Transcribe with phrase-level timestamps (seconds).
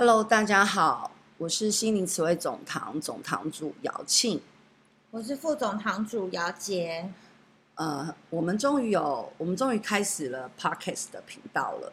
[0.00, 4.40] Hello，大家好，我是心灵词汇总堂总堂主姚庆，
[5.10, 7.12] 我是副总堂主姚杰。
[7.74, 11.92] 呃，我们终于有，我们终于开始了 Podcast 的频道了。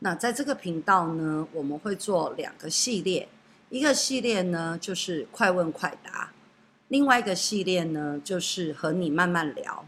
[0.00, 3.28] 那在这个频道呢，我们会做两个系列，
[3.70, 6.32] 一个系列呢就是快问快答，
[6.88, 9.84] 另外一个系列呢就是和你慢慢聊。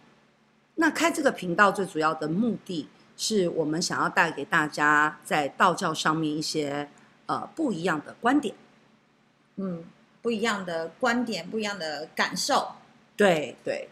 [0.76, 6.88] 那开这个频道最主要的目的是我们想要带给大家在道教上面一些
[7.28, 8.54] 呃不一样的观点，
[9.56, 9.84] 嗯，
[10.20, 12.72] 不一样的观点，不一样的感受。
[13.16, 13.88] 对对，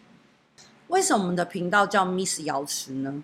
[0.89, 3.23] 为什么我们的频道叫 Miss 瑶池呢？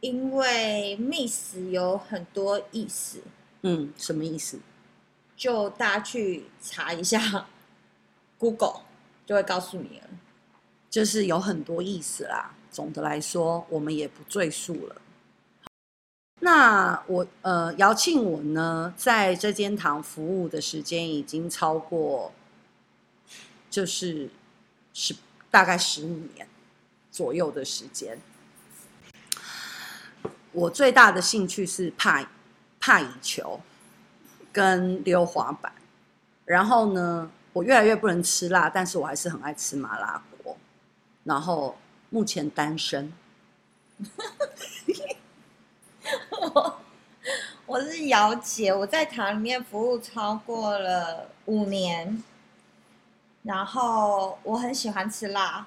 [0.00, 3.22] 因为 Miss 有很多意思。
[3.62, 4.60] 嗯，什么意思？
[5.36, 7.46] 就大家去查一下
[8.38, 8.82] Google，
[9.24, 10.08] 就会告诉你了。
[10.90, 12.54] 就是有很多意思啦。
[12.70, 14.96] 总的来说，我们也不赘述了。
[16.40, 22.32] 那我呃，姚庆我呢，在这间堂服务的时间已经超过，
[23.70, 24.28] 就是
[24.92, 25.16] 十
[25.50, 26.46] 大概十五年
[27.10, 28.20] 左右的时间。
[30.52, 32.28] 我最大的兴趣是怕
[32.78, 33.60] 怕乙球
[34.52, 35.72] 跟溜滑板。
[36.44, 40.56] 然后呢，我越来越不能吃辣，但是我还是很爱吃麻辣锅。
[41.24, 41.76] 然后
[42.10, 43.12] 目前单身。
[46.56, 46.78] 我
[47.66, 52.22] 我是姚姐，我在堂里面服务超过了五年，
[53.42, 55.66] 然后我很喜欢吃辣，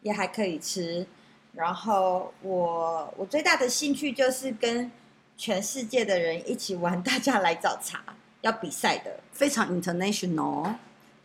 [0.00, 1.06] 也还可以吃。
[1.52, 4.90] 然后我我最大的兴趣就是跟
[5.36, 8.00] 全世界的人一起玩，大家来找茬，
[8.40, 10.76] 要比赛的，非常 international。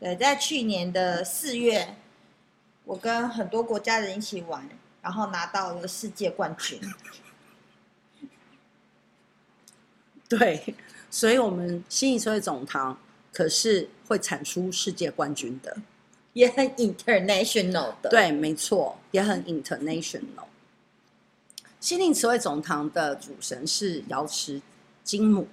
[0.01, 1.95] 对，在去年的四月，
[2.83, 4.67] 我跟很多国家人一起玩，
[5.01, 6.81] 然后拿到了世界冠军。
[10.29, 10.75] 对，
[11.09, 12.97] 所以，我们心灵词汇总堂
[13.31, 15.77] 可是会产出世界冠军的，
[16.33, 18.09] 也很 international 的。
[18.09, 20.45] 对，没错，也很 international。
[21.79, 24.61] 心灵词汇总堂的主神是瑶池
[25.03, 25.47] 金母，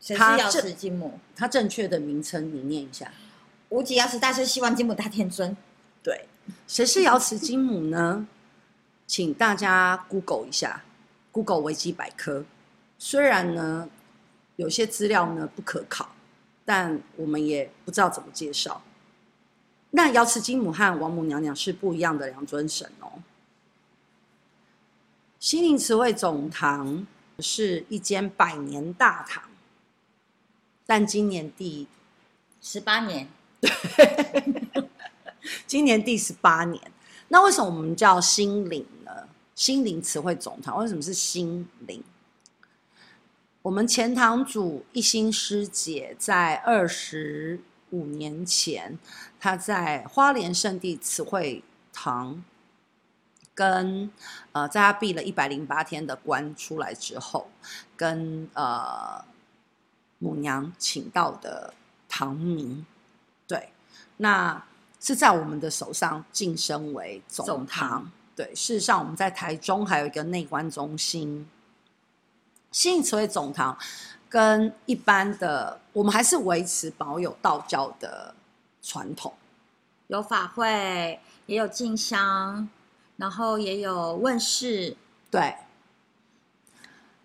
[0.00, 1.18] 谁是瑶池金母？
[1.34, 3.12] 他正确的名称你念一下：
[3.70, 5.56] 无极瑶池大师希望金母大天尊。
[6.02, 6.26] 对，
[6.68, 8.28] 谁是瑶池金母呢？
[9.06, 10.84] 请大家 Google 一下
[11.32, 12.44] ，Google 维基百科。
[13.04, 13.88] 虽然呢，
[14.54, 16.08] 有些资料呢不可考，
[16.64, 18.80] 但我们也不知道怎么介绍。
[19.90, 23.14] 那瑶池金母和王母娘娘是不一样的两尊神哦。
[25.40, 27.04] 心灵词汇总堂
[27.40, 29.42] 是一间百年大堂，
[30.86, 31.88] 但今年第
[32.60, 33.26] 十八年，
[35.66, 36.80] 今年第十八年。
[37.26, 39.10] 那为什么我们叫心灵呢？
[39.56, 42.00] 心灵词汇总堂为什么是心灵？
[43.62, 48.98] 我们钱塘主一心师姐在二十五年前，
[49.38, 51.62] 她在花莲圣地慈惠
[51.92, 52.42] 堂
[53.54, 54.10] 跟
[54.50, 57.52] 呃，在她闭了一百零八天的关出来之后，
[57.96, 59.24] 跟呃
[60.18, 61.72] 母娘请到的
[62.08, 62.84] 唐明，
[63.46, 63.68] 对，
[64.16, 64.64] 那
[64.98, 67.56] 是在我们的手上晋升为总堂。
[67.56, 71.48] 总堂对，事实上我们在台中还有一个内观中心。
[72.72, 73.76] 心灵词汇总堂
[74.30, 78.34] 跟一般的，我们还是维持保有道教的
[78.82, 79.34] 传统，
[80.06, 82.66] 有法会，也有进香，
[83.18, 84.96] 然后也有问事，
[85.30, 85.54] 对。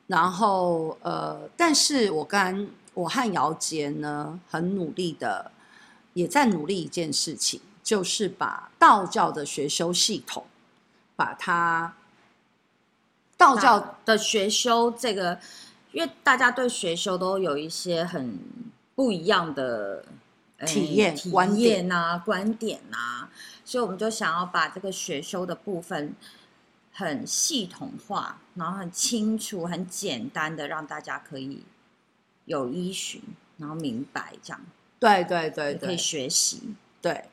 [0.08, 5.52] 然后呃，但是我跟我和姚杰呢，很努力的，
[6.14, 10.46] 也在努力一件事情，就是把道教的学修系统，
[11.16, 11.94] 把它。
[13.38, 15.40] 道教的学修，这个，
[15.92, 18.40] 因为大家对学修都有一些很
[18.96, 20.04] 不一样的
[20.66, 23.30] 体验、体验呐、观点啊，
[23.64, 26.16] 所以我们就想要把这个学修的部分
[26.92, 31.62] 很系统化，然后很清楚、很简单的，让大家可以
[32.46, 33.22] 有依循，
[33.58, 34.60] 然后明白这样。
[35.00, 36.74] 对对对对，可以学习。
[37.00, 37.24] 对，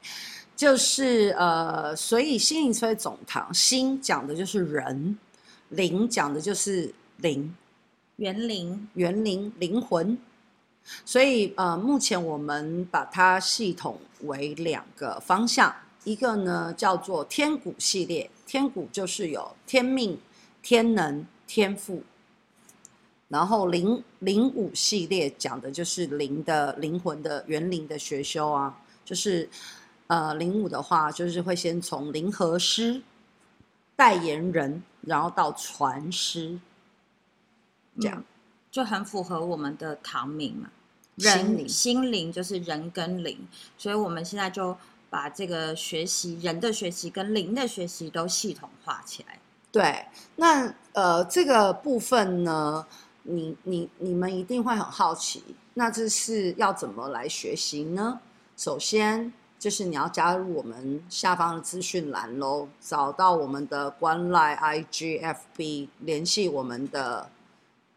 [0.54, 5.18] 就是呃，所以心灵词汇总堂，心讲的就是人。
[5.74, 7.54] 灵讲的就是灵，
[8.16, 10.16] 元灵，元灵，灵魂。
[11.04, 15.74] 所以呃，目前我们把它系统为两个方向，
[16.04, 20.18] 一个呢叫做天蛊系列，天蛊就是有天命、
[20.62, 22.02] 天能、天赋。
[23.28, 29.48] 然后灵灵武系列讲的就是灵的灵魂的园林的学修啊，就是
[30.08, 33.00] 呃灵武的话，就是会先从灵和师。
[33.96, 36.58] 代言人，然后到传师，
[38.00, 38.24] 这样，
[38.70, 40.70] 就很符合我们的唐名嘛，
[41.18, 43.46] 心灵人心灵就是人跟灵，
[43.78, 44.76] 所以我们现在就
[45.08, 49.38] 把这个学习人的学习跟灵的学习都系统化起来。
[49.70, 50.06] 对，
[50.36, 52.86] 那呃这个部分呢，
[53.22, 55.42] 你你你们一定会很好奇，
[55.74, 58.20] 那这是要怎么来学习呢？
[58.56, 59.32] 首先
[59.64, 67.30] 就是你要加入我们下方的资讯栏喽，找到我们的官赖 IGFB，联系我们的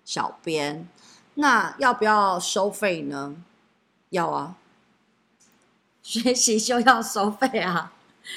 [0.05, 0.87] 小编。
[1.33, 3.35] 那要不要收费呢？
[4.11, 4.55] 要啊，
[6.01, 7.91] 学习就要收费啊，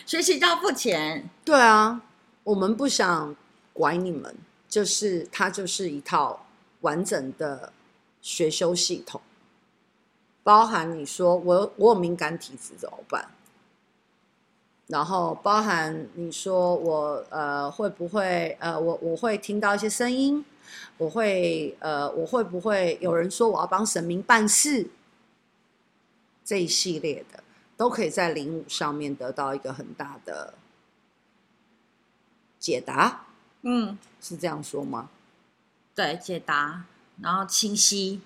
[0.05, 1.31] 学习就要付钱。
[1.45, 2.03] 对啊。
[2.43, 3.37] 我们不想
[3.73, 4.35] 拐你们，
[4.69, 6.47] 就是它就是一套
[6.81, 7.73] 完整的
[8.21, 9.21] 学修系统，
[10.51, 13.25] 包含你说我我有敏感体质怎么办？
[14.89, 20.45] 然后包含你说我呃会不会呃我我会听到一些声音，
[20.99, 24.91] 我会呃我会不会有人说我要帮神明办事？
[26.45, 27.45] 这一系列的
[27.77, 30.55] 都可以在零五上面得到一个很大的。
[32.59, 33.27] 解答，
[33.63, 35.11] 嗯，是这样说吗？
[35.95, 36.87] 对，解答，
[37.23, 38.21] 然后清晰，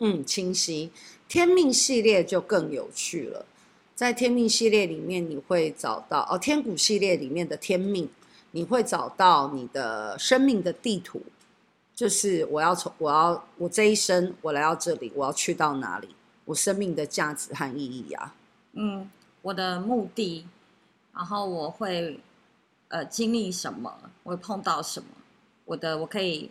[0.00, 0.90] 嗯，清晰。
[1.28, 3.46] 天命系列就更有趣了，
[3.94, 8.10] 在天命系列里面，你会找到哦，天谷系列里面的天命，
[8.50, 11.22] 你会找到你的生命的地图，
[11.94, 16.08] 就是我要从我要我这一生我来到这里，我要去到哪里？
[16.44, 18.34] 我生命的价值和意义啊，
[18.72, 19.08] 嗯，
[19.42, 20.46] 我的目的，
[21.14, 22.20] 然后我会。
[22.92, 25.06] 呃，经历什么，我会碰到什么，
[25.64, 26.50] 我的我可以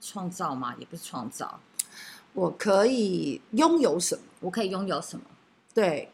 [0.00, 0.72] 创造吗？
[0.78, 1.58] 也不是创造，
[2.36, 4.20] 我可以拥有什么？
[4.40, 5.24] 我可以拥有什么？
[5.72, 6.10] 对，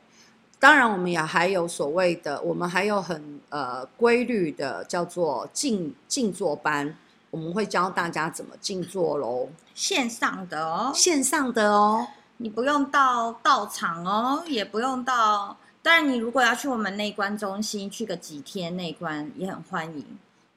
[0.60, 6.96] 当然我们也还有所谓的，我们还有很呃规律的叫做静静坐班，
[7.30, 15.56] 我们会教大家怎么静坐喽，线上的哦，线上的哦，你不用到道场哦，也不用到。
[15.82, 20.06] 当然，你如果要去我们内观中心去个几天内观也很欢迎。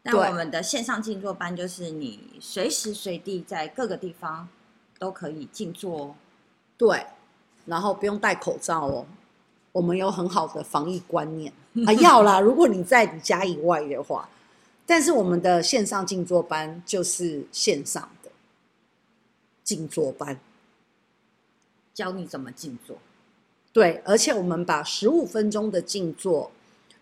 [0.03, 4.47] 但我们的线上静坐班就是你随时随地在各个地方
[5.05, 6.15] 都可以静坐哦。
[6.77, 7.05] 对，
[7.67, 9.05] 然后不用戴口罩哦。
[9.71, 11.53] 我们有很好的防疫观念
[11.85, 12.39] 啊，要啦。
[12.39, 14.27] 如果你在你家以外的话，
[14.87, 18.31] 但是我们的线上静坐班就是线上的
[19.63, 20.39] 静坐班，
[21.93, 22.97] 教你怎么静坐。
[23.71, 26.49] 对，而且我们把十五分钟的静坐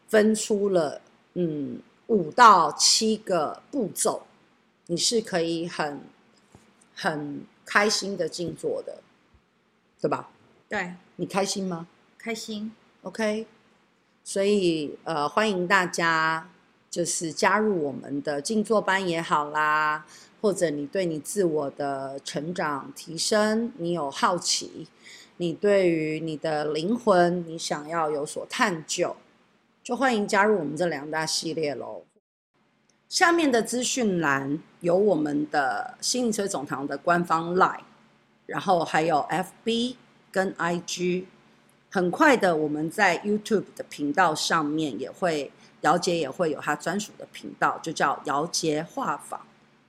[0.09, 0.99] 分出了
[1.35, 4.23] 嗯五到七个步骤，
[4.87, 6.01] 你是可以很
[6.95, 9.01] 很开心的静坐的，
[10.01, 10.29] 对吧？
[10.69, 11.87] 对，你开心吗？
[12.17, 12.71] 开心。
[13.03, 13.45] OK，
[14.23, 16.49] 所以呃欢迎大家
[16.89, 20.05] 就是加入我们的静坐班也好啦，
[20.41, 24.87] 或者你对你自我的成长提升你有好奇。
[25.37, 29.15] 你对于你的灵魂，你想要有所探究，
[29.83, 32.03] 就欢迎加入我们这两大系列喽。
[33.13, 37.81] 下面的资讯栏有我们的心灵车总堂的官方 LINE，
[38.47, 39.97] 然后还有 FB
[40.31, 41.25] 跟 IG。
[41.91, 45.51] 很快的，我们在 YouTube 的频道上面也会，
[45.81, 49.39] 姚杰也会有他专属的频道，就叫姚杰画坊。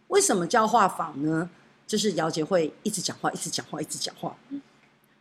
[0.08, 1.48] 为什么叫画坊呢？
[1.86, 4.36] 就是姚杰会一直讲话，一直讲话，一直讲话。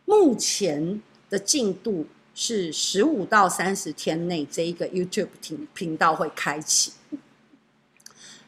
[0.04, 6.92] 目前的进度是十五到三十天内，这一个 YouTube 频频道会开启。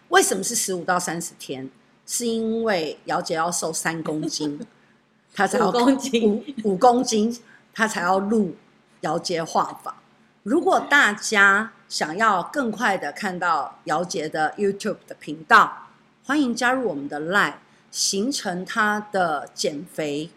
[0.08, 1.68] 为什么是十五到三十天？
[2.06, 4.64] 是因为姚姐要瘦三公斤，
[5.34, 7.36] 她才要五公斤，五五公斤，
[7.74, 8.54] 她才要录
[9.00, 9.96] 姚杰画法。
[10.44, 15.88] 如果大家想要更快的看到姚杰的 YouTube 的频道，
[16.24, 17.54] 欢迎加入我们的 Line，
[17.90, 20.30] 形成他的减肥。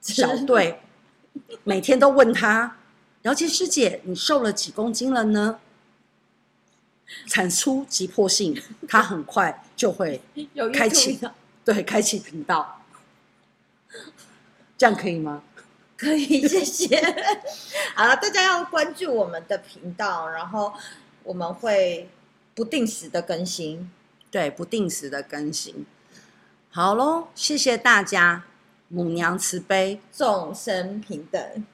[0.00, 0.80] 小队
[1.64, 2.76] 每天都问他
[3.22, 5.58] ：“姚杰师姐，你瘦了几公斤了呢？”
[7.26, 10.20] 产出急迫性，它很快就会
[10.72, 11.20] 开启，
[11.64, 12.80] 对，开启频道。
[14.76, 15.42] 这样可以吗？
[15.96, 17.00] 可以，谢谢。
[17.94, 20.72] 好了，大家要关注我们的频道，然后
[21.22, 22.08] 我们会
[22.54, 23.90] 不定时的更新，
[24.30, 25.86] 对，不定时的更新。
[26.70, 28.44] 好喽，谢谢大家。
[28.88, 31.66] 母娘慈悲，众生平等。